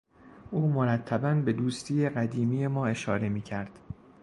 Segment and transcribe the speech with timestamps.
[0.51, 3.79] او مرتبا به دوستی قدیمی ما اشاره میکرد.